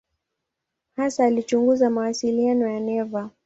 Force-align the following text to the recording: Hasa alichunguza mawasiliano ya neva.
Hasa 0.95 1.25
alichunguza 1.25 1.89
mawasiliano 1.89 2.69
ya 2.69 2.79
neva. 2.79 3.29